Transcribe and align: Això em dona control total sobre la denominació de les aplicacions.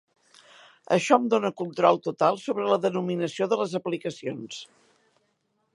Això 0.95 1.17
em 1.23 1.27
dona 1.33 1.51
control 1.61 2.01
total 2.07 2.41
sobre 2.45 2.67
la 2.73 2.81
denominació 2.87 3.49
de 3.53 3.59
les 3.61 3.75
aplicacions. 3.83 4.61